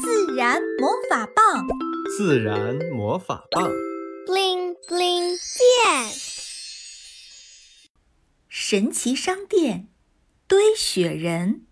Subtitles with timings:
[0.00, 1.66] 自然魔法棒，
[2.16, 3.68] 自然魔法棒
[4.26, 6.12] ，bling bling 变。
[8.48, 9.88] 神奇商店，
[10.46, 11.62] 堆雪人。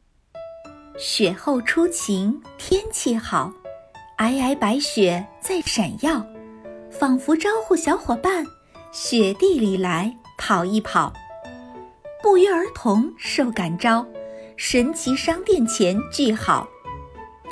[0.99, 3.53] 雪后初晴，天气好，
[4.19, 6.27] 皑皑白雪在闪耀，
[6.91, 8.45] 仿佛招呼小伙伴，
[8.91, 11.13] 雪地里来跑一跑。
[12.23, 14.05] 不约而同受感召，
[14.57, 16.69] 神奇商店前聚好，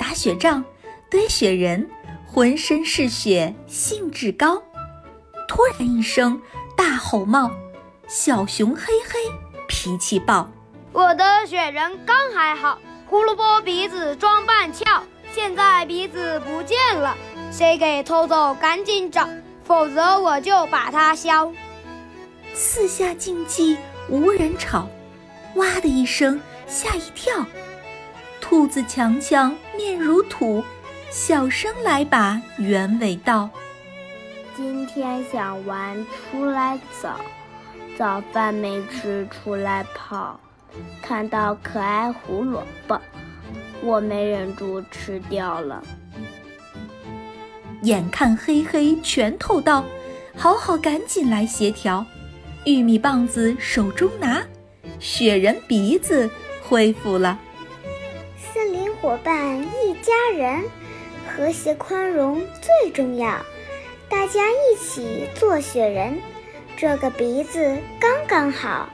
[0.07, 0.63] 打雪仗，
[1.09, 1.89] 堆雪人，
[2.27, 4.61] 浑身是雪，兴致高。
[5.47, 6.39] 突然一声
[6.77, 7.49] 大吼冒，
[8.07, 9.19] 小熊嘿嘿
[9.67, 10.47] 脾气暴，
[10.91, 12.77] 我的雪人刚还好。
[13.07, 14.85] 胡萝卜鼻子装扮翘，
[15.33, 17.17] 现在鼻子不见了，
[17.51, 18.53] 谁给偷走？
[18.53, 19.27] 赶紧找，
[19.63, 21.51] 否则我就把它削。
[22.53, 23.75] 四下静寂，
[24.07, 24.87] 无人吵，
[25.55, 27.43] 哇的一声，吓一跳。
[28.47, 30.63] 兔子强强面如土，
[31.09, 33.49] 小声来把原委道：
[34.55, 35.97] 今天想玩
[36.31, 37.09] 出来走，
[37.97, 40.39] 早饭没吃出来跑。
[41.01, 43.01] 看到可爱胡萝卜，
[43.81, 45.81] 我没忍住吃掉了。
[47.81, 49.83] 眼看黑黑拳头到，
[50.37, 52.05] 好好赶紧来协调。
[52.63, 54.43] 玉米棒子手中拿，
[54.99, 56.29] 雪人鼻子
[56.61, 57.39] 恢复了。
[59.05, 60.63] 伙伴一家人，
[61.27, 63.37] 和谐宽容最重要。
[64.09, 66.17] 大家一起做雪人，
[66.75, 68.89] 这个鼻子刚刚好。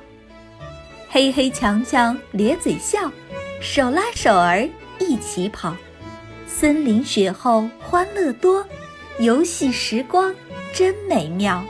[1.08, 3.10] 嘿嘿，强强咧嘴笑，
[3.62, 4.68] 手拉手儿
[5.00, 5.74] 一起跑，
[6.46, 8.66] 森林雪后欢乐多，
[9.18, 10.36] 游戏时光
[10.74, 11.64] 真美妙。